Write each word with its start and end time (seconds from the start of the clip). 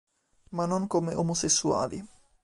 Ma 0.49 0.65
non 0.65 0.87
come 0.87 1.13
omosessuali". 1.13 2.03